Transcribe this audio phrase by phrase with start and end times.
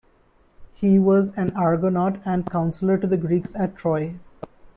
[0.73, 4.15] He was an Argonaut and counselor to the Greeks at Troy.